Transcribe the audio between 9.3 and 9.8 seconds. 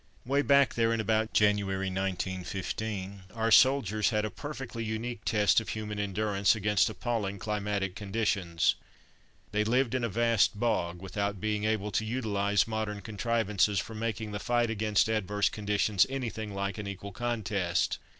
They